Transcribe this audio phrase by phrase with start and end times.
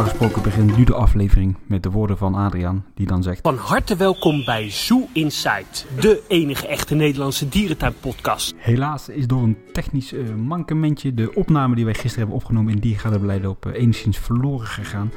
[0.00, 3.40] Normaal gesproken begint nu de aflevering met de woorden van Adriaan, die dan zegt...
[3.42, 8.54] Van harte welkom bij Zoo Insight, de enige echte Nederlandse dierentuinpodcast.
[8.56, 12.78] Helaas is door een technisch uh, mankementje de opname die wij gisteren hebben opgenomen in
[12.78, 15.12] Diergaardenbeleid op uh, enigszins verloren gegaan.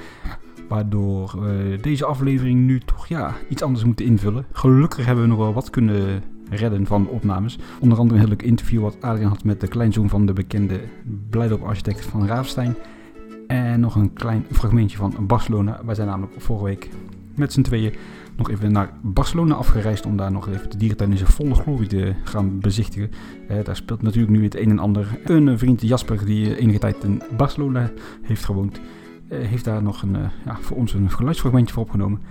[0.68, 4.46] Waardoor we deze aflevering nu toch ja, iets anders moeten invullen.
[4.52, 7.58] Gelukkig hebben we nog wel wat kunnen redden van opnames.
[7.80, 10.80] Onder andere een heel leuk interview wat Adriaan had met de kleinzoon van de bekende
[11.30, 12.76] Blijdorp-architect van Raafstein.
[13.54, 15.80] En nog een klein fragmentje van Barcelona.
[15.86, 16.90] Wij zijn namelijk vorige week
[17.36, 17.94] met z'n tweeën
[18.36, 21.88] nog even naar Barcelona afgereisd om daar nog even de dierentuin in zijn volle glorie
[21.88, 23.12] te gaan bezichtigen.
[23.48, 25.20] Eh, daar speelt natuurlijk nu het een en ander.
[25.24, 28.80] Een vriend Jasper die enige tijd in Barcelona heeft gewoond,
[29.28, 32.22] eh, heeft daar nog een, eh, ja, voor ons een geluidsfragmentje voor opgenomen.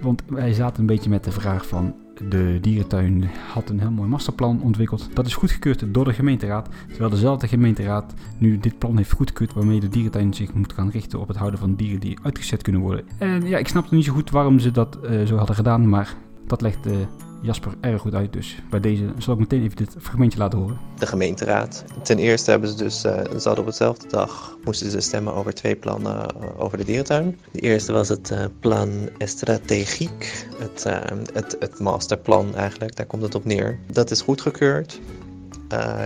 [0.00, 1.94] Want wij zaten een beetje met de vraag van
[2.28, 5.08] de dierentuin had een heel mooi masterplan ontwikkeld.
[5.14, 6.68] Dat is goedgekeurd door de gemeenteraad.
[6.88, 11.20] Terwijl dezelfde gemeenteraad nu dit plan heeft goedgekeurd waarmee de dierentuin zich moet gaan richten
[11.20, 13.04] op het houden van dieren die uitgezet kunnen worden.
[13.18, 16.14] En ja, ik snapte niet zo goed waarom ze dat uh, zo hadden gedaan, maar
[16.46, 16.92] dat legt uh,
[17.40, 18.32] Jasper erg goed uit.
[18.32, 20.78] Dus bij deze zal ik meteen even dit fragmentje laten horen.
[20.98, 21.84] De gemeenteraad.
[22.02, 25.54] Ten eerste hebben ze dus, uh, ze hadden op hetzelfde dag, moesten ze stemmen over
[25.54, 27.38] twee plannen uh, over de dierentuin.
[27.50, 30.84] De eerste was het uh, plan strategiek, het,
[31.32, 33.78] het, het masterplan eigenlijk, daar komt het op neer.
[33.92, 35.00] Dat is goedgekeurd.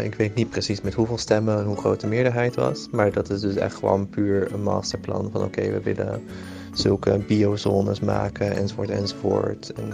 [0.02, 3.30] ik weet niet precies met hoeveel stemmen en hoe groot de meerderheid was, maar dat
[3.30, 6.22] is dus echt gewoon puur een masterplan van oké, we willen
[6.74, 9.72] zulke biozones maken enzovoort enzovoort.
[9.72, 9.92] En,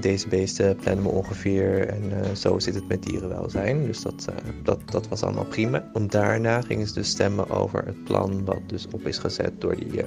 [0.00, 3.86] deze beesten plannen we ongeveer en uh, zo zit het met dierenwelzijn.
[3.86, 5.90] Dus dat, uh, dat, dat was allemaal prima.
[5.92, 9.76] Want daarna gingen ze dus stemmen over het plan wat dus op is gezet door
[9.76, 10.04] die uh,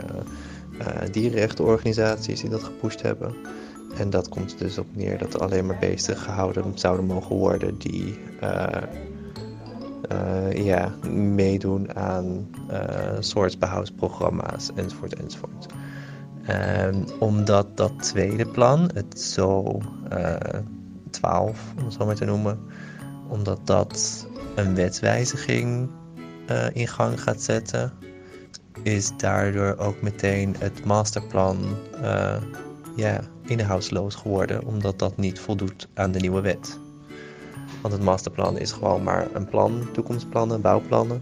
[1.12, 3.36] dierenrechtenorganisaties die dat gepusht hebben.
[3.98, 7.78] En dat komt dus op neer dat er alleen maar beesten gehouden zouden mogen worden
[7.78, 8.20] die
[10.54, 12.50] ja, meedoen aan
[13.20, 15.66] soortsbehoudsprogramma's enzovoort enzovoort.
[16.52, 19.80] Um, omdat dat tweede plan, het zo
[20.14, 20.36] uh,
[21.10, 22.60] 12 om het zo maar te noemen,
[23.28, 25.90] omdat dat een wetswijziging
[26.50, 27.94] uh, in gang gaat zetten,
[28.84, 31.58] is daardoor ook meteen het masterplan
[32.02, 32.36] uh,
[32.96, 36.80] ja, inhoudsloos geworden, omdat dat niet voldoet aan de nieuwe wet.
[37.82, 41.22] Want het masterplan is gewoon maar een plan, toekomstplannen, bouwplannen.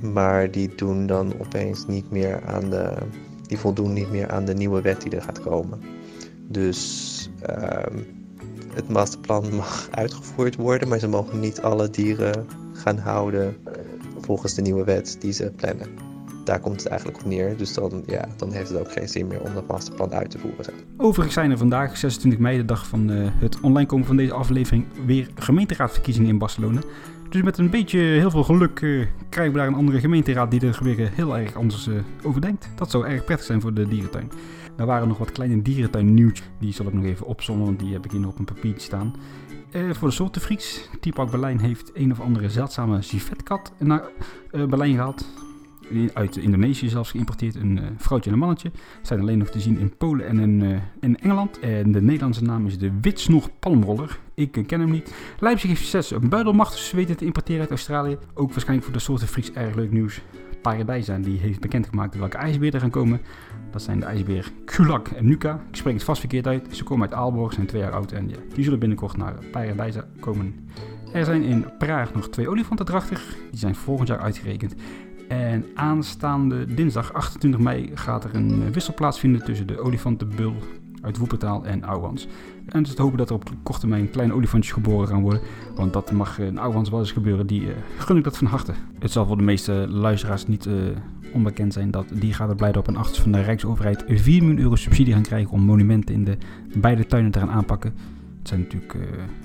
[0.00, 2.96] Maar die doen dan opeens niet meer aan de
[3.46, 5.80] die voldoen niet meer aan de nieuwe wet die er gaat komen.
[6.48, 8.00] Dus uh,
[8.74, 13.56] het masterplan mag uitgevoerd worden, maar ze mogen niet alle dieren gaan houden
[14.20, 15.88] volgens de nieuwe wet die ze plannen.
[16.44, 17.56] Daar komt het eigenlijk op neer.
[17.56, 20.38] Dus dan, ja, dan heeft het ook geen zin meer om dat masterplan uit te
[20.38, 20.74] voeren.
[20.96, 24.32] Overigens zijn er vandaag, 26 mei, de dag van uh, het online komen van deze
[24.32, 26.80] aflevering, weer gemeenteraadverkiezingen in Barcelona.
[27.28, 30.66] Dus met een beetje heel veel geluk uh, krijgen we daar een andere gemeenteraad die
[30.66, 32.68] er weer heel erg anders uh, over denkt.
[32.74, 34.30] Dat zou erg prettig zijn voor de dierentuin.
[34.76, 36.42] Er waren nog wat kleine dierentuin nieuws.
[36.58, 38.80] Die zal ik nog even opzommen, want die heb ik hier nog op een papiertje
[38.80, 39.14] staan.
[39.92, 40.88] Voor de soortenfrieks.
[41.00, 44.02] Tierpark Berlijn heeft een of andere zeldzame civetkat naar
[44.50, 45.26] Berlijn gehaald
[46.14, 47.54] uit Indonesië zelfs geïmporteerd.
[47.54, 48.70] Een uh, vrouwtje en een mannetje.
[49.02, 51.58] Zijn alleen nog te zien in Polen en in, uh, in Engeland.
[51.58, 54.18] En de Nederlandse naam is de Witsnog palmroller.
[54.34, 55.14] Ik uh, ken hem niet.
[55.38, 58.18] Leipzig heeft succes een buidelmacht weten te importeren uit Australië.
[58.34, 60.22] Ook waarschijnlijk voor de soorten Fries erg leuk nieuws.
[60.62, 63.20] Paradijsa die heeft bekendgemaakt welke ijsberen er gaan komen.
[63.70, 65.64] Dat zijn de ijsbeer Kulak en Nuka.
[65.70, 66.76] Ik spreek het vast verkeerd uit.
[66.76, 70.68] Ze komen uit Aalborg, zijn twee jaar oud en die zullen binnenkort naar Paradijsa komen.
[71.12, 73.36] Er zijn in Praag nog twee olifanten drachtig.
[73.50, 74.74] Die zijn volgend jaar uitgerekend.
[75.28, 80.54] En aanstaande dinsdag 28 mei gaat er een wissel plaatsvinden tussen de olifantenbul
[81.04, 82.26] uit Woepertaal en Ouwans.
[82.66, 85.40] En het is te hopen dat er op korte termijn kleine olifantjes geboren gaan worden.
[85.74, 87.46] Want dat mag in Ouwans wel eens gebeuren.
[87.46, 87.68] Die uh,
[87.98, 88.72] gun ik dat van harte.
[88.98, 90.74] Het zal voor de meeste luisteraars niet uh,
[91.32, 94.62] onbekend zijn dat die gaat er blijden op een achtste van de Rijksoverheid 4 miljoen
[94.62, 96.36] euro subsidie gaan krijgen om monumenten in de
[96.76, 97.94] beide tuinen te gaan aanpakken.
[98.44, 99.02] Het zijn natuurlijk uh,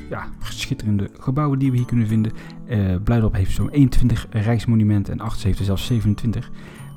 [0.09, 2.31] ja, schitterende gebouwen die we hier kunnen vinden.
[2.67, 6.51] Uh, Blijdorp heeft zo'n 21 rijksmonumenten en Achters heeft er zelfs 27.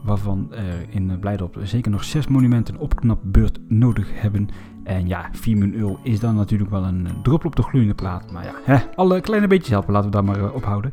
[0.05, 4.49] Waarvan er in Blijdorp zeker nog 6 monumenten opknapbeurt nodig hebben.
[4.85, 8.33] En ja, 4 miljoen euro is dan natuurlijk wel een druppel op de gloeiende plaat.
[8.33, 10.93] Maar ja, hè, alle kleine beetjes helpen, laten we daar maar ophouden.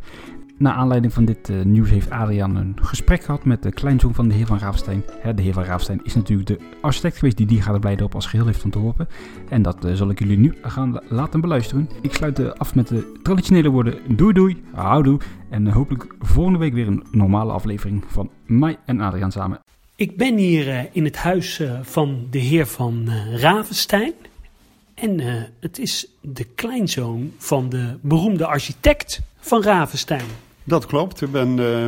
[0.60, 4.28] Na aanleiding van dit uh, nieuws heeft Adriaan een gesprek gehad met de kleinzoon van
[4.28, 5.04] de heer van Raafstein.
[5.20, 8.16] Hè, de heer van Raafstein is natuurlijk de architect geweest die die gaat blijden op
[8.16, 9.08] als geheel heeft ontworpen.
[9.50, 11.90] En dat uh, zal ik jullie nu gaan laten beluisteren.
[12.02, 15.20] Ik sluit uh, af met de traditionele woorden doei doei, houdoe.
[15.50, 19.60] En hopelijk volgende week weer een normale aflevering van mij en Adriaan samen.
[19.96, 24.14] Ik ben hier in het huis van de heer van Ravenstein.
[24.94, 25.20] En
[25.60, 30.48] het is de kleinzoon van de beroemde architect van Ravenstein.
[30.70, 31.22] Dat klopt.
[31.22, 31.86] Ik ben uh,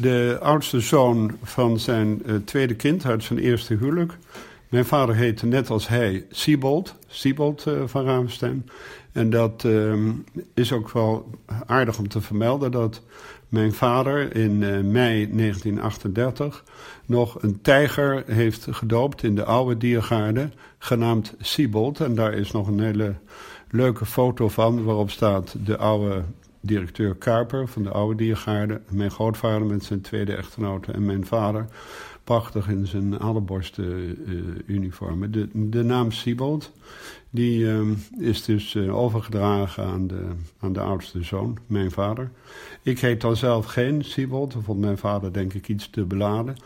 [0.00, 4.18] de oudste zoon van zijn uh, tweede kind uit zijn eerste huwelijk.
[4.68, 8.68] Mijn vader heette net als hij Siebold, Siebold uh, van Ravenstein.
[9.12, 9.94] En dat uh,
[10.54, 11.30] is ook wel
[11.66, 13.02] aardig om te vermelden dat
[13.48, 14.58] mijn vader in
[14.90, 16.64] mei 1938
[17.06, 22.00] nog een tijger heeft gedoopt in de oude diergaarde, genaamd Siebold.
[22.00, 23.14] En daar is nog een hele
[23.70, 26.22] leuke foto van waarop staat de oude
[26.60, 28.80] directeur Kuiper van de oude diergaarde.
[28.88, 31.66] Mijn grootvader met zijn tweede echtgenote en mijn vader.
[32.24, 35.30] Prachtig in zijn alleborste uh, uniformen.
[35.30, 36.72] De, de naam Siebold
[37.30, 37.80] die, uh,
[38.18, 40.26] is dus uh, overgedragen aan de,
[40.60, 42.30] aan de oudste zoon, mijn vader.
[42.82, 44.52] Ik heet dan zelf geen Siebold.
[44.52, 46.56] Dat vond mijn vader denk ik iets te beladen.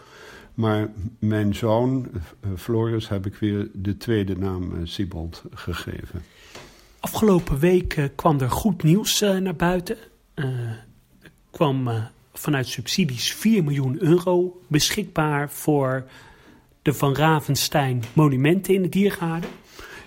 [0.54, 2.10] Maar mijn zoon,
[2.56, 6.22] Floris, heb ik weer de tweede naam Siebold gegeven.
[7.02, 9.96] Afgelopen week uh, kwam er goed nieuws uh, naar buiten.
[10.34, 10.44] Uh,
[11.22, 11.90] er kwam
[12.32, 16.04] vanuit subsidies 4 miljoen euro beschikbaar voor
[16.82, 19.50] de Van Ravenstein monumenten in de diergaarden.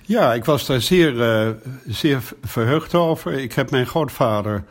[0.01, 1.55] Ja, ik was daar zeer,
[1.87, 3.33] zeer verheugd over.
[3.33, 4.63] Ik heb mijn grootvader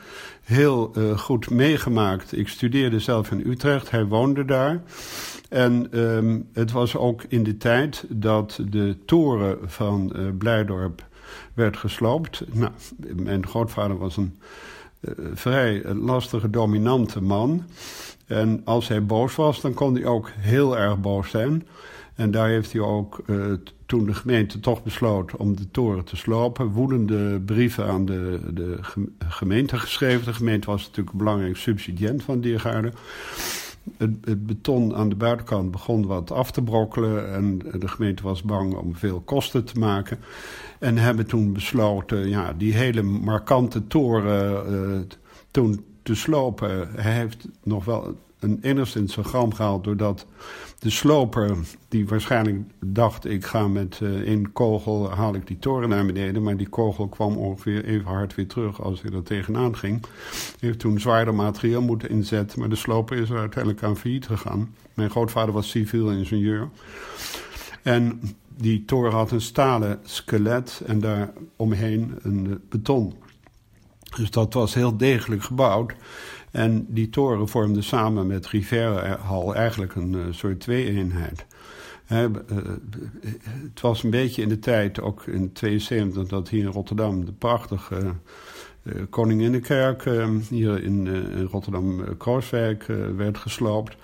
[0.43, 2.37] heel goed meegemaakt.
[2.37, 4.83] Ik studeerde zelf in Utrecht, hij woonde daar.
[5.49, 11.05] En um, het was ook in de tijd dat de toren van Blijdorp
[11.55, 12.45] werd gesloopt.
[12.53, 12.73] Nou,
[13.17, 14.39] mijn grootvader was een
[15.01, 17.65] uh, vrij lastige, dominante man.
[18.27, 21.67] En als hij boos was, dan kon hij ook heel erg boos zijn.
[22.15, 23.53] En daar heeft hij ook, uh,
[23.87, 28.79] toen de gemeente toch besloot om de toren te slopen, woedende brieven aan de, de
[29.29, 30.25] gemeente geschreven.
[30.25, 32.93] De gemeente was natuurlijk een belangrijk subsidiënt van Diergaarden.
[33.97, 38.75] Het, beton aan de buitenkant begon wat af te brokkelen en de gemeente was bang
[38.75, 40.19] om veel kosten te maken.
[40.79, 45.01] En hebben toen besloten ja, die hele markante toren uh,
[45.51, 46.89] toen te slopen.
[46.95, 50.27] Hij heeft nog wel een enigszins een gram gehaald doordat
[50.79, 51.57] de sloper,
[51.89, 56.57] die waarschijnlijk dacht ik ga met één kogel haal ik die toren naar beneden, maar
[56.57, 60.03] die kogel kwam ongeveer even hard weer terug als hij er tegenaan ging.
[60.61, 64.75] Heeft toen zwaarder materiaal moeten inzetten, maar de sloper is er uiteindelijk aan failliet gegaan.
[64.95, 66.69] Mijn grootvader was civiel ingenieur.
[67.83, 68.21] En
[68.57, 73.15] die toren had een stalen skelet en daar omheen een beton.
[74.17, 75.95] Dus dat was heel degelijk gebouwd.
[76.51, 81.47] En die toren vormde samen met Rivera-hal eigenlijk een uh, soort twee-eenheid.
[82.13, 82.21] Uh,
[83.63, 87.33] het was een beetje in de tijd, ook in 72, dat hier in Rotterdam de
[87.33, 88.15] prachtige
[88.83, 90.05] uh, Koninginnenkerk
[90.49, 93.97] hier in, in Rotterdam-Krooswijk werd gesloopt.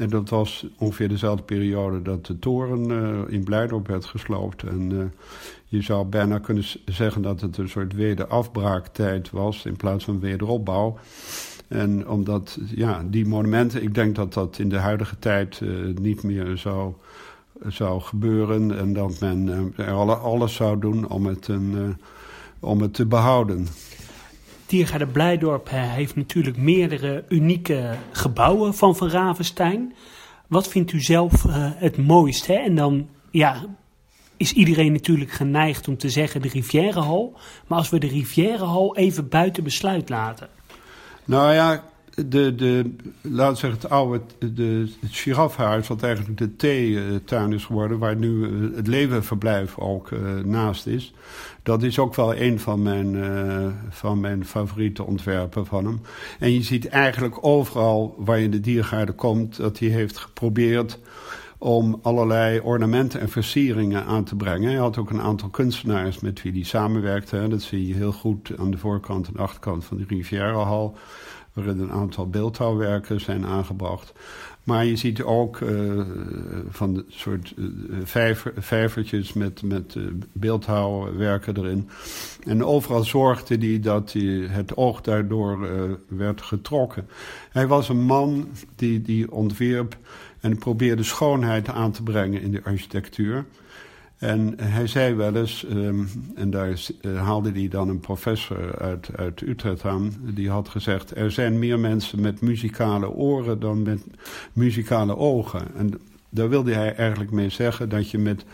[0.00, 4.62] En dat was ongeveer dezelfde periode dat de toren uh, in Blijdorp werd gesloopt.
[4.62, 5.04] En uh,
[5.70, 10.98] je zou bijna kunnen zeggen dat het een soort wederafbraaktijd was in plaats van wederopbouw.
[11.68, 16.22] En omdat, ja, die monumenten, ik denk dat dat in de huidige tijd uh, niet
[16.22, 16.92] meer zou,
[17.66, 18.78] zou gebeuren.
[18.78, 21.96] En dat men er alles zou doen om het, een,
[22.60, 23.66] om het te behouden.
[24.66, 29.94] Diergaarde Blijdorp heeft natuurlijk meerdere unieke gebouwen van Van Ravenstein.
[30.46, 31.44] Wat vindt u zelf
[31.76, 32.46] het mooist?
[32.46, 32.54] Hè?
[32.54, 33.64] En dan ja,
[34.40, 37.38] is iedereen natuurlijk geneigd om te zeggen de Rivierenhal.
[37.66, 40.48] Maar als we de Rivierenhal even buiten besluit laten.
[41.24, 47.52] Nou ja, de, de, laten we zeggen, het oude de, het wat eigenlijk de theetuin
[47.52, 51.14] is geworden, waar nu het levenverblijf ook uh, naast is.
[51.62, 56.00] Dat is ook wel een van mijn, uh, van mijn favoriete ontwerpen van hem.
[56.38, 60.98] En je ziet eigenlijk overal waar je in de diergaarde komt, dat hij heeft geprobeerd
[61.62, 64.70] om allerlei ornamenten en versieringen aan te brengen.
[64.70, 67.48] Hij had ook een aantal kunstenaars met wie hij samenwerkte.
[67.48, 70.96] Dat zie je heel goed aan de voorkant en achterkant van de Rivierenhal
[71.52, 74.12] waarin een aantal beeldhouwwerken zijn aangebracht.
[74.64, 76.00] Maar je ziet ook uh,
[76.68, 77.54] van de soort
[78.02, 81.88] vijver, vijvertjes met, met uh, beeldhouwwerken erin.
[82.44, 84.14] En overal zorgde hij dat
[84.48, 85.68] het oog daardoor
[86.08, 87.08] werd getrokken.
[87.50, 89.96] Hij was een man die, die ontwierp
[90.40, 93.44] en probeerde schoonheid aan te brengen in de architectuur.
[94.20, 96.68] En hij zei wel eens, um, en daar
[97.02, 101.58] uh, haalde hij dan een professor uit, uit Utrecht aan, die had gezegd: er zijn
[101.58, 104.04] meer mensen met muzikale oren dan met
[104.52, 105.74] muzikale ogen.
[105.76, 108.44] En daar wilde hij eigenlijk mee zeggen dat je met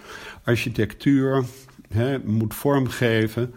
[0.44, 1.44] architectuur
[2.24, 3.54] moet vormgeven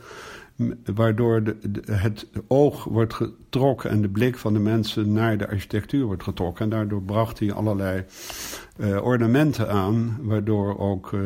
[0.94, 1.42] waardoor
[1.86, 6.64] het oog wordt getrokken en de blik van de mensen naar de architectuur wordt getrokken.
[6.64, 8.04] En daardoor bracht hij allerlei
[8.78, 11.22] uh, ornamenten aan, waardoor ook uh,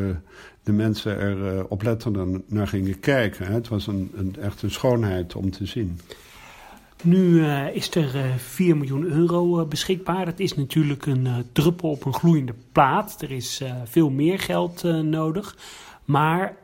[0.64, 3.46] de mensen er uh, oplettender naar gingen kijken.
[3.46, 6.00] Het was een, een, echt een schoonheid om te zien.
[7.02, 10.24] Nu uh, is er uh, 4 miljoen euro beschikbaar.
[10.24, 13.22] Dat is natuurlijk een druppel op een gloeiende plaat.
[13.22, 15.56] Er is veel meer geld nodig.
[16.04, 16.56] Maar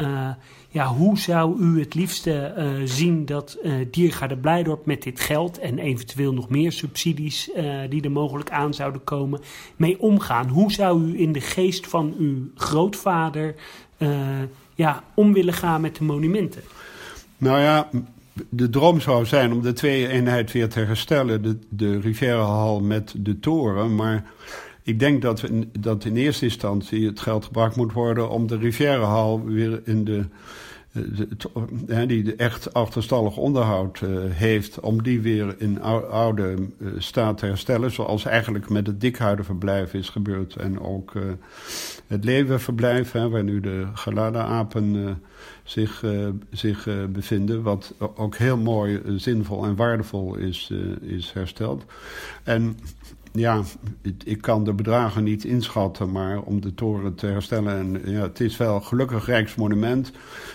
[0.69, 2.55] ja, hoe zou u het liefste
[2.85, 3.59] zien dat
[3.91, 7.51] Diergaarde Blijdorp met dit geld en eventueel nog meer subsidies
[7.89, 9.41] die er mogelijk aan zouden komen,
[9.77, 10.49] mee omgaan?
[10.49, 13.55] Hoe zou u in de geest van uw grootvader
[14.75, 16.63] ja, om willen gaan met de monumenten?
[17.39, 17.89] Nou ja,
[18.49, 21.43] de droom zou zijn om de twee-eenheid weer te herstellen.
[21.43, 23.95] De, de Rivierahal met de toren.
[23.95, 24.25] Maar
[24.83, 28.31] ik denk dat, we, dat in eerste instantie het geld gebruikt moet worden...
[28.31, 30.25] om de Rivierahal weer in de...
[30.93, 37.47] de, die echt achterstallig onderhoud uh, heeft, om die weer in oude uh, staat te
[37.47, 37.91] herstellen.
[37.91, 40.57] Zoals eigenlijk met het dikhuidenverblijf is gebeurd.
[40.57, 41.13] En ook
[42.07, 45.19] het leeuwenverblijf, waar nu de gelada-apen
[45.63, 46.05] zich,
[46.51, 47.63] zich bevinden.
[47.63, 51.85] Wat ook heel mooi, zinvol en waardevol is, is hersteld.
[52.43, 52.77] En
[53.33, 53.63] ja,
[54.25, 57.77] ik kan de bedragen niet inschatten, maar om de toren te herstellen.
[57.79, 60.13] En, ja, het is wel gelukkig Rijksmonument.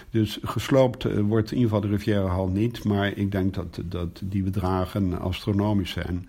[0.10, 2.84] Dus gesloopt wordt in ieder geval de Rivierenhal niet.
[2.84, 6.28] Maar ik denk dat, dat die bedragen astronomisch zijn.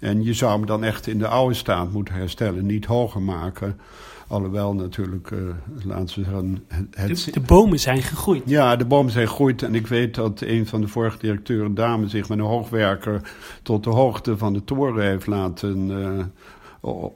[0.00, 3.80] En je zou hem dan echt in de oude staat moeten herstellen, niet hoger maken.
[4.28, 5.38] Alhoewel natuurlijk, uh,
[5.84, 6.64] laten we zeggen...
[6.90, 7.24] Het...
[7.24, 8.42] De, de, bomen zijn gegroeid.
[8.46, 9.62] Ja, de bomen zijn gegroeid.
[9.62, 13.20] En ik weet dat een van de vorige directeuren, dame, zich met een hoogwerker
[13.62, 16.24] tot de hoogte van de toren heeft laten uh,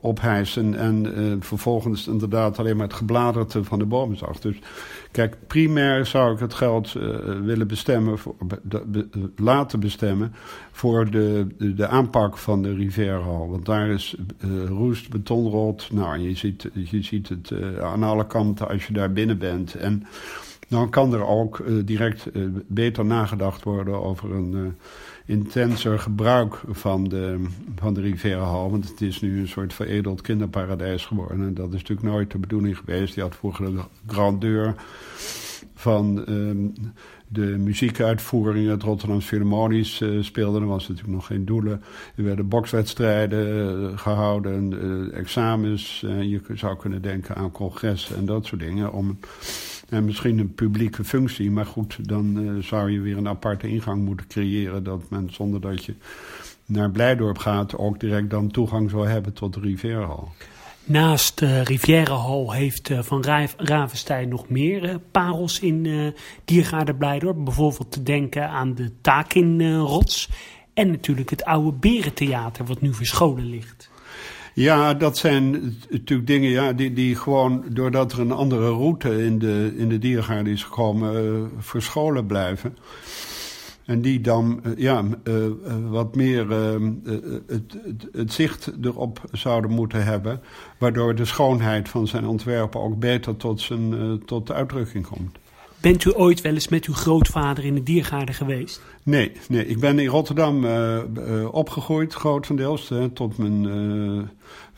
[0.00, 0.75] ophijsen.
[0.75, 4.41] En uh, vervolgens inderdaad alleen maar het gebladerte van de bomen zag.
[4.41, 4.59] Dus
[5.11, 8.35] kijk, primair zou ik het geld uh, willen bestemmen, voor,
[9.37, 10.35] laten bestemmen
[10.71, 13.50] voor de, de, aanpak van de Rivierhal.
[13.50, 15.89] Want daar is uh, roest, betonrot.
[15.93, 19.75] Nou, je ziet, je ziet het aan alle kanten als je daar binnen bent.
[19.75, 20.07] En
[20.69, 22.27] dan kan er ook direct
[22.67, 24.75] beter nagedacht worden over een
[25.30, 27.44] intenser gebruik van de,
[27.76, 28.70] van de Rivierahal.
[28.70, 31.46] Want het is nu een soort veredeld kinderparadijs geworden.
[31.46, 33.14] En dat is natuurlijk nooit de bedoeling geweest.
[33.14, 34.75] Die had vroeger de grandeur
[35.75, 36.72] van um,
[37.28, 38.70] de muziekuitvoeringen.
[38.70, 40.60] Het Rotterdam Philharmonisch uh, speelde.
[40.60, 41.82] Er was natuurlijk nog geen doelen.
[42.16, 46.00] Er werden bokswedstrijden uh, gehouden, uh, examens.
[46.00, 48.92] je zou kunnen denken aan congressen en dat soort dingen.
[48.92, 49.18] Om
[49.90, 51.50] en misschien een publieke functie.
[51.50, 54.85] Maar goed, dan uh, zou je weer een aparte ingang moeten creëren.
[54.85, 55.94] Dat men zonder dat je
[56.66, 60.32] naar Blijdorp gaat ook direct dan toegang zou hebben tot de Rivierhal.
[60.85, 63.25] Naast uh, Rivierenhal heeft uh, Van
[63.56, 66.12] Ravenstein nog meer parels in uh,
[66.44, 67.44] Diergaarde Blijdorp.
[67.44, 70.28] Bijvoorbeeld te denken aan de Takin-rots.
[70.75, 73.89] en natuurlijk het oude Berentheater wat nu verscholen ligt.
[74.54, 75.50] Ja, dat zijn
[75.90, 79.99] natuurlijk dingen ja, die, die gewoon doordat er een andere route in de, in de
[79.99, 82.76] diergaarde is gekomen, uh, verscholen blijven.
[83.85, 85.35] En die dan uh, ja, uh,
[85.88, 86.92] wat meer het,
[87.47, 90.40] het, het, zicht erop zouden moeten hebben.
[90.78, 95.38] Waardoor de schoonheid van zijn ontwerpen ook beter tot, zijn, tot de uitdrukking komt.
[95.80, 98.82] Bent u ooit wel eens met uw grootvader in de diergaarde geweest?
[99.02, 99.66] Nee, nee.
[99.66, 100.99] ik ben in Rotterdam uh,
[101.50, 102.92] opgegroeid, grotendeels.
[103.14, 103.64] Tot mijn,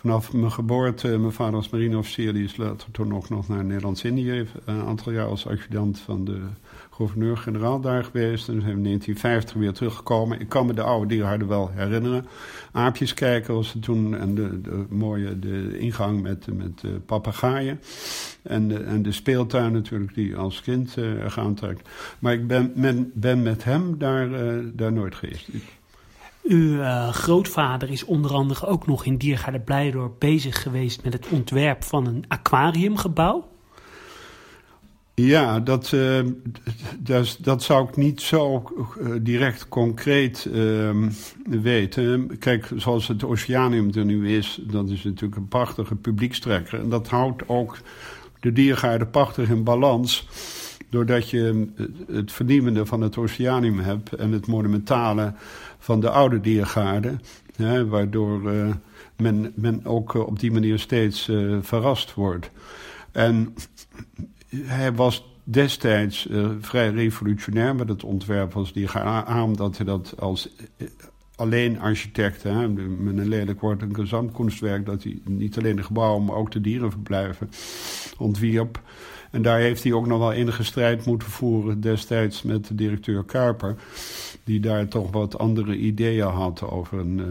[0.02, 1.18] vanaf mijn geboorte.
[1.18, 4.46] Mijn vader was marineofficier, die is later toen ook nog naar Nederlands-Indië.
[4.64, 6.40] Een aantal jaar als adjudant van de
[6.90, 8.48] gouverneur-generaal daar geweest.
[8.48, 10.40] En zijn in 1950 weer teruggekomen.
[10.40, 12.26] Ik kan me de oude diergaarde wel herinneren.
[12.72, 14.16] Aapjes kijken was het toen.
[14.16, 17.80] En de, de mooie de ingang met, met papegaaien.
[18.42, 21.70] En de, en de speeltuin natuurlijk, die als kind uh.
[22.18, 24.28] Maar ik ben, men, ben met hem daar,
[24.74, 25.48] daar nooit geweest.
[26.42, 31.26] Uw uh, grootvader is onder andere ook nog in Diergaarde Blijdorp bezig geweest met het
[31.28, 33.50] ontwerp van een aquariumgebouw.
[35.14, 36.20] Ja, dat, uh,
[36.98, 38.62] dat, dat, zou ik niet zo
[39.00, 40.90] uh, direct concreet uh,
[41.44, 42.38] weten.
[42.38, 46.80] Kijk, zoals het Oceanium er nu is, dat is natuurlijk een prachtige publiekstrekker.
[46.80, 47.78] En dat houdt ook
[48.40, 50.28] de diergaarde prachtig in balans.
[50.90, 51.66] Doordat je
[52.06, 55.34] het vernieuwende van het Oceanium hebt en het monumentale
[55.82, 57.16] van de oude diergaarde.
[57.56, 58.40] Hè, waardoor
[59.16, 62.50] men, men ook op die manier steeds verrast wordt.
[63.10, 63.54] En
[64.56, 66.28] hij was destijds
[66.60, 70.48] vrij revolutionair met het ontwerp als die aan dat hij dat als
[71.36, 76.24] alleen architect, hè, met een lelijk woord, een gezamtkunstwerk, dat hij niet alleen de gebouwen,
[76.24, 77.50] maar ook de dierenverblijven
[78.18, 78.80] ontwierp.
[79.30, 83.24] En daar heeft hij ook nog wel enige strijd moeten voeren destijds met de directeur
[83.24, 83.76] Kuiper,
[84.44, 87.24] die daar toch wat andere ideeën had over een, uh,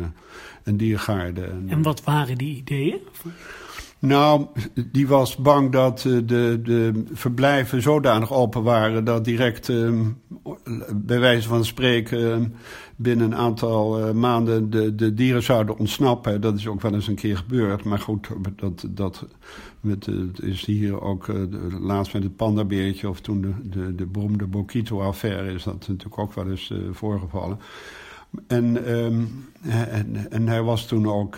[0.64, 1.50] een diergaarde.
[1.68, 3.00] En wat waren die ideeën?
[4.00, 4.46] Nou,
[4.92, 9.92] die was bang dat uh, de, de verblijven zodanig open waren dat direct, uh,
[10.96, 12.56] bij wijze van spreken,
[12.96, 16.42] binnen een aantal uh, maanden de, de dieren zouden ontsnappen.
[16.42, 17.84] Dat is ook wel eens een keer gebeurd.
[17.84, 19.26] Maar goed, dat, dat
[19.82, 20.08] met,
[20.42, 21.28] is hier ook
[21.80, 26.34] laatst met het pandabeertje of toen de, de, de beroemde Bokito-affaire is dat natuurlijk ook
[26.34, 27.60] wel eens voorgevallen.
[28.48, 31.38] En, um, en, en, hij was toen ook,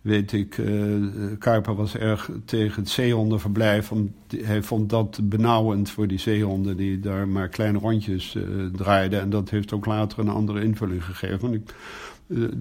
[0.00, 1.06] weet ik, uh,
[1.38, 3.92] Kuiper was erg tegen het zeehondenverblijf.
[3.92, 8.36] Om, hij vond dat benauwend voor die zeehonden die daar maar kleine rondjes
[8.72, 9.20] draaiden.
[9.20, 11.64] En dat heeft ook later een andere invulling gegeven.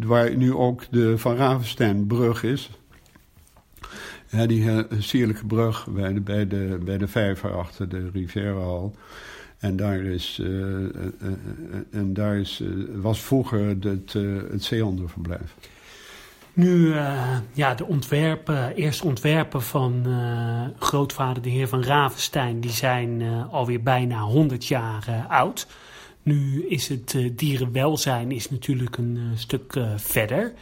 [0.06, 2.70] Waar nu ook de Van Ravensteinbrug is.
[4.30, 8.96] Die sierlijke brug bij de, bij, de, bij de vijver achter de Rivierahal.
[9.60, 10.90] En daar, is, uh, uh,
[11.92, 12.64] en daar is,
[12.96, 14.14] was vroeger het,
[14.52, 15.56] het zeehondenverblijf.
[16.54, 16.94] Nu,
[17.54, 20.06] ja, de ontwerpen, eerste ontwerpen van
[20.80, 23.22] grootvader de heer van Ravenstein, die zijn
[23.52, 25.68] alweer bijna 100 jaar oud.
[26.24, 30.54] Nu is het dierenwelzijn is natuurlijk een stuk verder.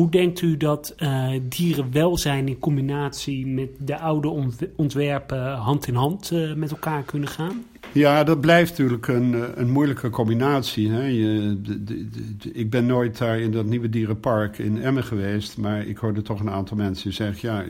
[0.00, 4.28] Hoe denkt u dat uh, dierenwelzijn in combinatie met de oude
[4.76, 7.64] ontwerpen hand in hand uh, met elkaar kunnen gaan?
[7.92, 10.90] Ja, dat blijft natuurlijk een, eh, een moeilijke combinatie.
[10.90, 11.02] Hè?
[11.02, 15.96] Je, de, ik ben nooit daar in dat nieuwe dierenpark in Emmen geweest, maar ik
[15.96, 17.64] hoorde toch een aantal mensen zeggen: ja,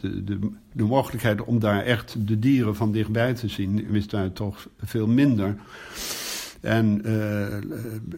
[0.00, 0.24] de,
[0.72, 5.06] de, mogelijkheid om daar echt de dieren van dichtbij te zien, is daar toch veel
[5.06, 5.56] minder.
[6.64, 7.46] En uh,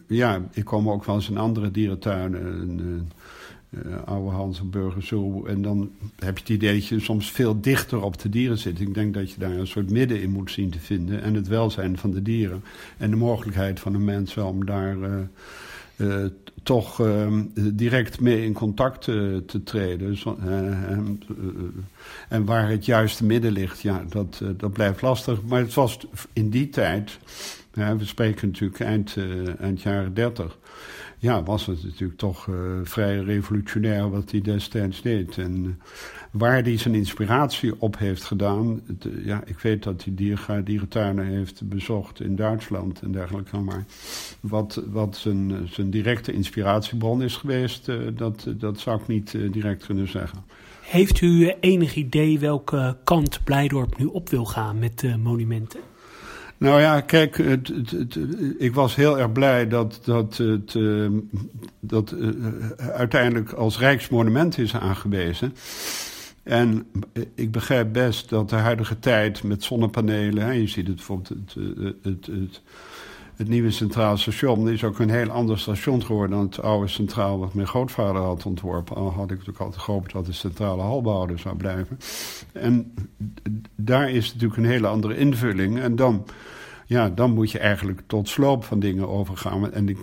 [0.07, 3.09] ja, ik kom ook wel eens in andere dierentuinen
[3.69, 5.45] uh, oude Hansenburger zo.
[5.45, 8.79] En dan heb je het idee dat je soms veel dichter op de dieren zit.
[8.79, 11.21] Ik denk dat je daar een soort midden in moet zien te vinden.
[11.21, 12.63] En het welzijn van de dieren.
[12.97, 15.09] En de mogelijkheid van een mens om daar uh,
[16.63, 19.01] toch ehm, direct mee in contact
[19.45, 20.17] te treden.
[20.17, 20.37] Zo,
[22.29, 25.41] en waar het juiste midden ligt, ja, dat, dat blijft lastig.
[25.43, 27.19] Maar het was in die tijd...
[27.73, 29.15] we spreken natuurlijk eind,
[29.59, 30.57] eind jaren dertig
[31.19, 35.37] ja, was het natuurlijk toch uh, vrij revolutionair wat hij destijds deed.
[35.37, 35.71] En uh,
[36.31, 38.81] waar hij zijn inspiratie op heeft gedaan.
[39.05, 43.57] Uh, ja, ik weet dat hij dier, dierentuinen heeft bezocht in Duitsland en dergelijke.
[43.57, 43.85] Maar
[44.39, 50.07] wat, wat zijn, zijn directe inspiratiebron is geweest, dat, dat zou ik niet direct kunnen
[50.07, 50.43] zeggen.
[50.81, 55.79] Heeft u enig idee welke kant Blijdorp nu op wil gaan met monumenten?
[56.57, 58.17] Nou ja, kijk, het, het,
[58.57, 61.09] ik was heel erg blij dat dat, het, uh,
[61.79, 62.29] dat uh,
[62.77, 65.53] uiteindelijk als Rijksmonument is aangewezen.
[66.43, 66.87] En
[67.35, 71.35] ik begrijp best dat de huidige tijd met zonnepanelen, hè, je ziet het bijvoorbeeld
[72.01, 72.61] het,
[73.37, 77.39] het, nieuwe Centraal Station, is ook een heel ander station geworden dan het oude Centraal
[77.39, 78.95] wat mijn grootvader had ontworpen.
[78.95, 81.99] Al had ik natuurlijk altijd gehoopt dat de centrale halbouder zou blijven.
[82.51, 82.93] En
[83.75, 85.79] daar is natuurlijk een hele andere invulling.
[85.79, 86.25] En dan
[86.87, 89.71] ja, dan moet je eigenlijk tot sloop van dingen overgaan.
[89.71, 89.97] En ik,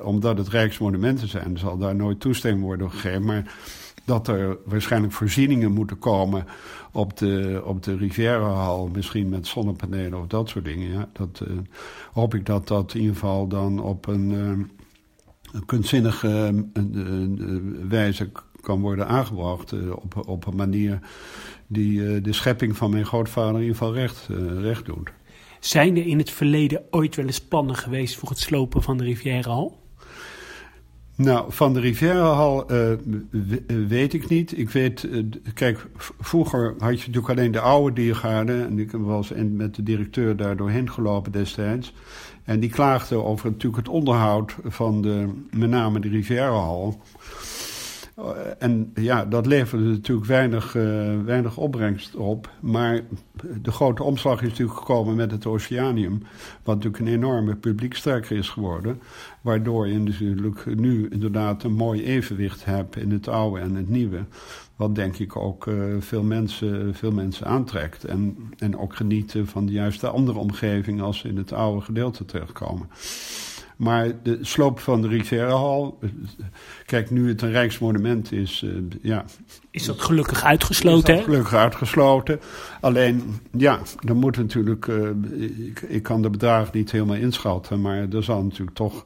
[0.00, 3.24] omdat het Rijksmonumenten zijn, zal daar nooit toestemming worden gegeven.
[3.24, 3.54] Maar
[4.04, 6.44] dat er waarschijnlijk voorzieningen moeten komen
[6.92, 10.90] op de, op de Rivierahal, misschien met zonnepanelen of dat soort dingen.
[10.90, 11.58] Ja, dat uh,
[12.12, 14.48] hoop ik dat dat in ieder geval dan op een, uh,
[15.52, 16.64] een kunstzinnige
[17.88, 19.72] wijze kan worden aangebracht.
[19.94, 20.98] op, op een manier
[21.66, 24.28] die de schepping van mijn grootvader in ieder geval recht,
[24.60, 25.12] recht doet.
[25.60, 29.04] Zijn er in het verleden ooit wel eens plannen geweest voor het slopen van de
[29.04, 29.81] Rivierenhal?
[31.14, 32.92] Nou, van de Rivierenhal uh,
[33.88, 34.58] weet ik niet.
[34.58, 35.86] Ik weet, uh, kijk,
[36.20, 38.66] vroeger had je natuurlijk alleen de oude diergaarden.
[38.66, 41.92] En ik was met de directeur daar doorheen gelopen destijds.
[42.44, 47.00] En die klaagde over natuurlijk het onderhoud van de, met name de Rivierenhal.
[48.14, 48.24] Eh,
[48.58, 52.50] en ja, dat leverde natuurlijk weinig, uh, weinig opbrengst op.
[52.60, 53.00] Maar
[53.62, 56.22] de grote omslag is natuurlijk gekomen met het Oceanium.
[56.62, 59.00] Wat natuurlijk een enorme publieksterker is geworden.
[59.40, 64.24] Waardoor je natuurlijk nu inderdaad een mooi evenwicht hebt in het oude en het nieuwe.
[64.76, 68.04] Wat denk ik ook uh, veel, mensen, veel mensen aantrekt.
[68.04, 72.24] En, en ook genieten van de juiste andere omgeving als ze in het oude gedeelte
[72.24, 72.88] terechtkomen.
[73.82, 75.98] Maar de sloop van de Rivierahal,
[76.86, 79.24] kijk, nu het een rijksmonument is, uh, ja...
[79.70, 82.40] Is dat gelukkig uitgesloten, is gelukkig uitgesloten.
[82.80, 84.86] Alleen, ja, dan moet natuurlijk...
[84.86, 85.08] Uh,
[85.66, 89.04] ik, ik, kan de bedragen niet helemaal inschatten, maar er zal natuurlijk toch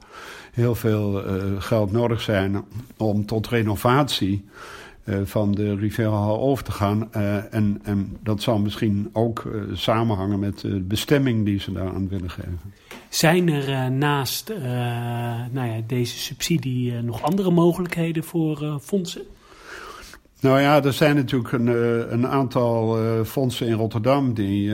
[0.52, 2.64] heel veel uh, geld nodig zijn
[2.96, 4.44] om tot renovatie
[5.24, 7.12] van de Rivierahal over te gaan.
[7.12, 12.60] En, en, dat zal misschien ook samenhangen met de bestemming die ze daaraan willen geven.
[13.08, 14.52] Zijn er naast
[15.52, 19.22] nou ja, deze subsidie nog andere mogelijkheden voor fondsen?
[20.40, 24.72] Nou ja, er zijn natuurlijk een, eh, een aantal fondsen in Rotterdam die,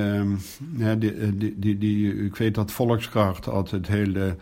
[0.76, 4.34] ja, die, die, die, Ik weet dat Volkskracht altijd heel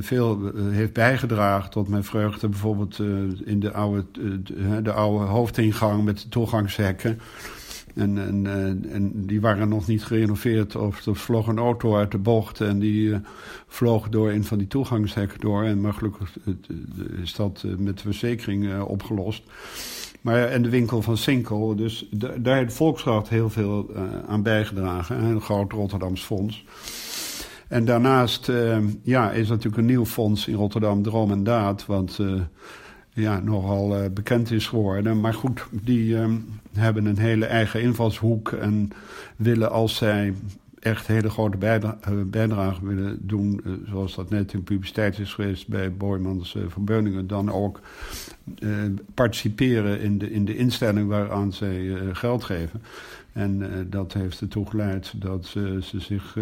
[0.00, 2.48] veel heeft bijgedragen tot mijn vreugde.
[2.48, 2.98] Bijvoorbeeld
[3.44, 4.04] in de oude,
[4.82, 7.20] de oude hoofdingang met de toegangshekken.
[7.94, 8.46] En, en,
[8.92, 10.76] en die waren nog niet gerenoveerd.
[10.76, 13.14] Of er vloog een auto uit de bocht en die
[13.66, 15.64] vloog door een van die toegangshekken door.
[15.64, 16.36] En maar gelukkig
[17.22, 19.42] is dat met de verzekering opgelost.
[20.20, 21.76] Maar, en de winkel van Sinkel.
[21.76, 23.90] Dus daar heeft Volksraad heel veel
[24.26, 25.24] aan bijgedragen.
[25.24, 26.64] Een groot Rotterdams fonds.
[27.68, 28.52] En daarnaast
[29.02, 31.86] ja, is natuurlijk een nieuw fonds in Rotterdam, Droom en Daad.
[32.20, 32.40] Uh,
[33.20, 35.20] ja, nogal bekend is geworden.
[35.20, 36.16] Maar goed, die
[36.72, 38.52] hebben een hele eigen invalshoek.
[38.52, 38.90] En
[39.36, 40.34] willen als zij
[40.78, 41.56] echt hele grote
[42.26, 47.52] bijdrage willen doen, zoals dat net in publiciteit is geweest bij Boymans van Beuningen, dan
[47.52, 47.80] ook
[49.14, 52.82] participeren in de, in de instelling waaraan zij geld geven.
[53.32, 56.36] En uh, dat heeft ertoe geleid dat ze zich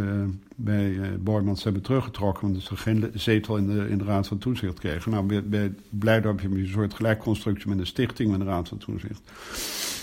[0.56, 2.50] bij Boymans hebben teruggetrokken.
[2.50, 5.10] Want ze geen zetel in de, in de Raad van Toezicht kregen.
[5.10, 8.68] Nou, bij, bij Blijdorp heb je een soort gelijkconstructie met een stichting met de Raad
[8.68, 9.30] van Toezicht.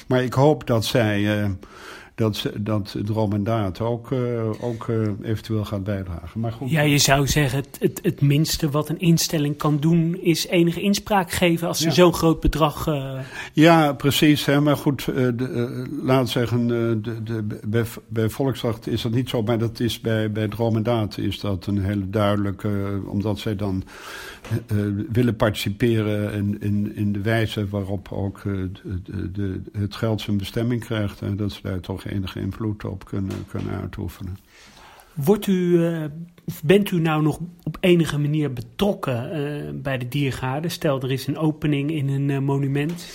[0.08, 1.48] Maar ik hoop dat zij
[2.16, 6.40] dat, dat Droom en Daad ook, uh, ook uh, eventueel gaat bijdragen.
[6.40, 6.70] Maar goed.
[6.70, 10.18] Ja, je zou zeggen, het, het, het, minste wat een instelling kan doen...
[10.22, 11.92] is enige inspraak geven als ze ja.
[11.92, 12.88] zo'n groot bedrag...
[12.88, 13.20] Uh...
[13.54, 14.46] Ja, precies.
[14.46, 19.42] Hè, maar goed, de, laat zeggen, de, de, bij, bij Volkswacht is dat niet zo...
[19.44, 23.02] maar dat is bij, bij Droom en Daad is dat een hele duidelijke...
[23.06, 23.84] omdat zij dan
[25.12, 30.84] willen participeren in, in, in de wijze waarop ook de, de, het geld zijn bestemming
[30.84, 31.22] krijgt.
[31.22, 34.38] En dat ze daar enige invloed op kunnen, kunnen uitoefenen.
[35.14, 36.04] Wordt u, uh,
[36.64, 40.72] bent u nou nog op enige manier betrokken uh, bij de diergaarden?
[40.72, 43.08] Stel, er is een opening in een uh, monument.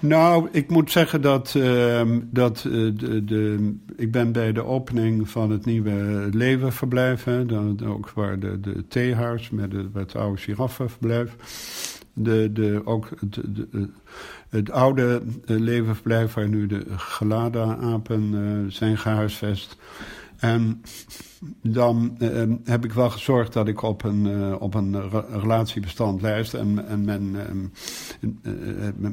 [0.00, 5.50] Nou, ik moet zeggen dat, ehm, dat de, de, ik ben bij de opening van
[5.50, 11.36] het nieuwe levenverblijf, hè, dan, ook waar de, de theehuis met, met het oude giraffenverblijf,
[12.18, 13.88] de, de, ook de, de,
[14.48, 19.76] het oude levenverblijf waar nu de Gelada-apen uh, zijn gehuisvest.
[20.36, 20.82] En
[21.62, 22.16] dan
[22.64, 26.54] heb ik wel gezorgd dat ik op een, op een re relatiebestand lijst.
[26.54, 27.30] En, en men,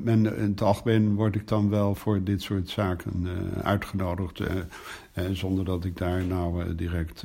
[0.04, 3.28] men, in het algemeen word ik dan wel voor dit soort zaken
[3.64, 4.42] uitgenodigd.
[5.32, 7.24] zonder dat ik daar nou direct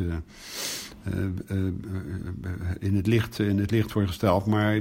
[2.78, 4.46] in, het licht, in het licht word gesteld.
[4.46, 4.74] Maar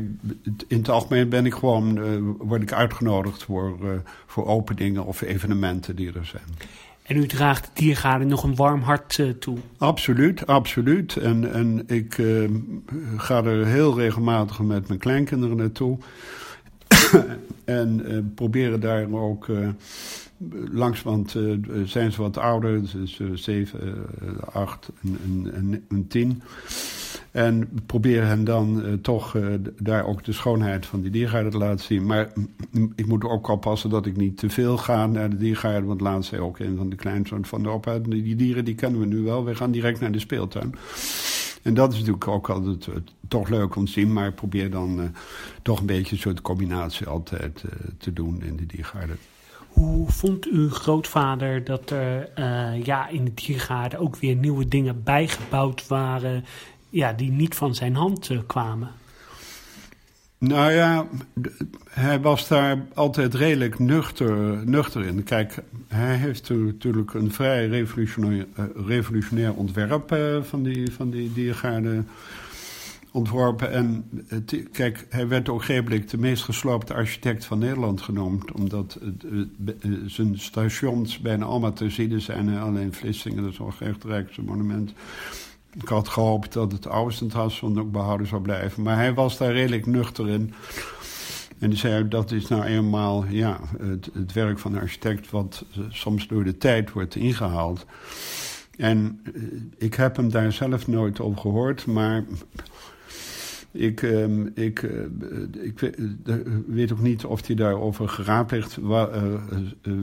[0.68, 2.00] in het algemeen ben ik gewoon,
[2.38, 3.78] word ik uitgenodigd voor,
[4.26, 6.44] voor openingen of evenementen die er zijn.
[7.10, 9.58] En u draagt de diergaarden nog een warm hart toe?
[9.78, 11.16] Absoluut, absoluut.
[11.16, 12.50] En, en ik uh,
[13.18, 15.98] ga er heel regelmatig met mijn kleinkinderen naartoe.
[17.66, 19.48] en uh, proberen daar ook
[20.72, 21.36] langs, want
[21.86, 24.06] zijn ze wat ouder, dus zeven,
[24.52, 26.42] acht en, en, en tien.
[27.32, 29.36] En proberen hen dan toch
[29.78, 32.06] daar ook de schoonheid van die diergaarden te laten zien.
[32.06, 32.34] Maar
[32.96, 35.88] ik moet ook oppassen dat ik niet te veel ga naar de diergaarden.
[35.88, 38.00] Want laatst zei ook een van de kleinzoon van de opa...
[38.00, 40.76] die dieren die kennen we nu wel, we gaan direct naar de speeltuin.
[41.62, 42.88] En dat is natuurlijk ook altijd
[43.28, 44.14] toch leuk om te zien.
[44.14, 45.12] Maar probeer dan
[45.62, 47.64] toch een beetje een soort combinatie altijd
[47.98, 49.18] te doen in de diergaarden.
[49.80, 52.30] Hoe vond uw grootvader dat er
[52.84, 56.46] ja, in de diergaarden ook weer nieuwe dingen bijgebouwd waren
[56.90, 58.90] ja, die niet van zijn hand uh, kwamen.
[60.38, 61.08] Nou ja,
[61.90, 65.24] hij was daar altijd redelijk nuchter, nuchter in.
[65.24, 68.46] Kijk, hij heeft natuurlijk een vrij revolutionair,
[68.86, 72.08] revolutionair ontwerp van, die, van die diergaarden
[73.12, 73.72] ontworpen.
[73.72, 78.52] En het, kijk, hij werd ook de meest gesloopte architect van Nederland genoemd.
[78.52, 79.00] Omdat
[80.06, 82.58] zijn stations bijna allemaal te zien zijn.
[82.58, 84.94] Alleen Vlissingen, dat is nog echt het rijkste monument.
[85.74, 88.84] Ik had gehoopt dat het Austentasson ook behouden zou blijven.
[88.84, 90.54] Maar hij was daar redelijk nuchter in.
[91.60, 93.60] En die zei, dat is nou eenmaal ja,
[94.14, 95.30] het, werk van een architect...
[95.30, 97.86] wat soms door de tijd wordt ingehaald.
[98.78, 99.42] En eh,
[99.78, 102.26] ik heb hem daar zelf nooit over gehoord, maar...
[103.72, 105.02] Ik, uh, ik, uh,
[105.62, 105.96] ik
[106.68, 108.78] weet ook niet of hij daarover geraadpleegd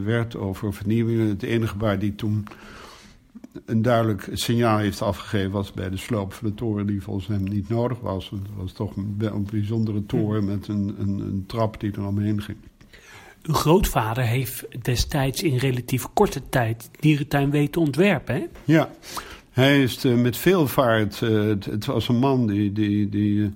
[0.04, 1.28] werd, over vernieuwingen.
[1.28, 2.46] Het enige waar die toen
[3.64, 7.42] een duidelijk signaal heeft afgegeven was bij de sloop van de toren die volgens hem
[7.42, 8.30] niet nodig was.
[8.30, 10.46] Het was toch een, een bijzondere toren hm.
[10.46, 12.58] met een, een, een, trap die er omheen ging.
[13.42, 18.46] Uw grootvader heeft destijds in relatief korte tijd dierentuin weten ontwerpen, hè?
[18.64, 18.90] Ja,
[19.56, 21.20] hij is uh, met veel vaart.
[21.20, 23.48] Uh, het, was een man die, die, die, uh,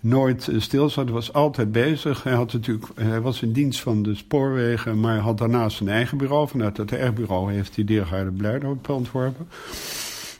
[0.00, 2.22] nooit stil zat, was altijd bezig.
[2.22, 6.18] Hij, had natuurlijk, hij was in dienst van de spoorwegen, maar had daarnaast zijn eigen
[6.18, 6.48] bureau.
[6.48, 9.48] Vanuit het R-bureau heeft hij Diergaarde Blijdorp ontworpen.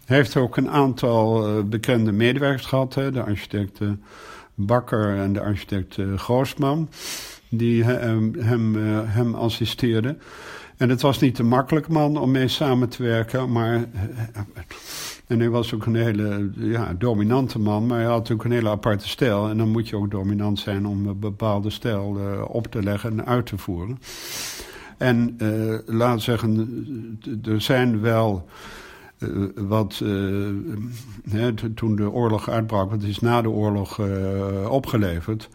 [0.04, 3.80] Hij heeft ook een aantal bekende medewerkers gehad, de architect
[4.54, 6.88] Bakker en de architect Groosman,
[7.48, 10.18] die hem, hem, hem assisteerden.
[10.76, 13.84] En het was niet een makkelijk man om mee samen te werken, maar
[15.26, 18.68] en hij was ook een hele ja, dominante man, maar hij had ook een hele
[18.68, 19.48] aparte stijl.
[19.48, 23.10] En dan moet je ook dominant zijn om een bepaalde stijl uh, op te leggen
[23.10, 23.98] en uit te voeren.
[24.96, 28.48] En uh, laat zeggen, er zijn wel
[29.54, 30.02] wat,
[31.30, 34.00] hè, toen de oorlog uitbrak, want het is na de oorlog
[34.68, 35.48] opgeleverd.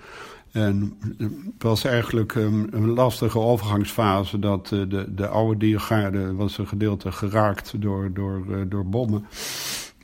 [0.52, 6.68] En het was eigenlijk een, lastige overgangsfase dat uh, de, de oude diergaarde was een
[6.68, 9.26] gedeelte geraakt door, door, uh, door bommen.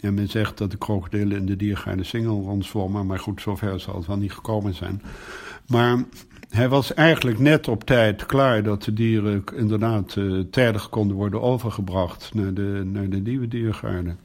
[0.01, 3.95] En men zegt dat de krokodillen in de diergaarde single rondzwommen, maar goed, zover zal
[3.95, 5.01] het wel niet gekomen zijn.
[5.67, 6.03] Maar
[6.49, 11.41] hij was eigenlijk net op tijd klaar dat de dieren inderdaad uh, tijdig konden worden
[11.41, 14.15] overgebracht naar de, naar de nieuwe diergaarde.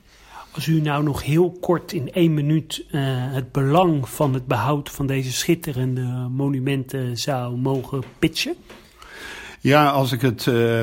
[0.54, 3.00] Als u nou nog heel kort in één minuut uh,
[3.32, 8.54] het belang van het behoud van deze schitterende monumenten zou mogen pitchen?
[9.60, 10.82] Ja, als ik het uh,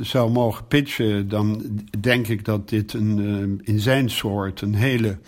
[0.00, 1.62] zou mogen pitchen, dan
[2.00, 5.18] denk ik dat dit een, in zijn soort een hele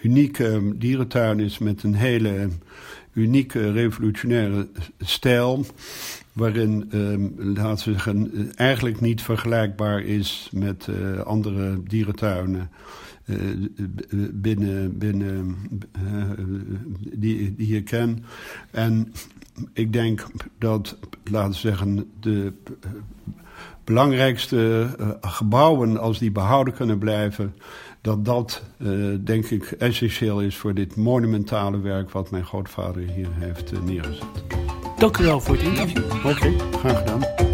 [0.00, 2.48] unieke dierentuin is met een hele
[3.12, 4.68] unieke revolutionaire
[5.00, 5.64] stijl
[6.32, 12.70] waarin, uh, laten we zeggen, eigenlijk niet vergelijkbaar is met uh, andere dierentuinen
[13.24, 13.38] uh,
[14.32, 15.56] binnen, binnen
[17.12, 18.24] die, die je ken.
[18.70, 19.12] En
[19.72, 20.26] ik denk
[20.58, 20.98] dat,
[21.30, 22.52] laten we zeggen, de
[23.84, 24.88] belangrijkste
[25.20, 27.54] gebouwen, als die behouden kunnen blijven,
[28.02, 28.62] dat dat,
[29.20, 34.26] denk ik, essentieel is voor dit monumentale werk wat mijn grootvader hier heeft neergezet.
[34.96, 36.04] Dank u wel voor het interview.
[36.04, 37.51] Oké, okay, graag gedaan.